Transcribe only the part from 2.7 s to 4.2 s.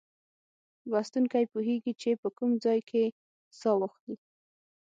کې سا واخلي.